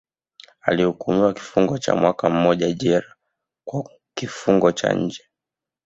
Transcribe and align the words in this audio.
Alihukumiwa 0.61 1.33
kifungo 1.33 1.77
cha 1.77 1.95
mwaka 1.95 2.29
mmoja 2.29 2.71
jela 2.73 3.15
kwa 3.67 3.89
kifungo 4.13 4.71
cha 4.71 4.93
nje 4.93 5.23